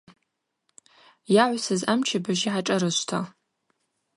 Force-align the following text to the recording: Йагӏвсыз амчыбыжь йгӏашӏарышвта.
Йагӏвсыз 1.35 1.81
амчыбыжь 1.91 2.43
йгӏашӏарышвта. 2.47 3.19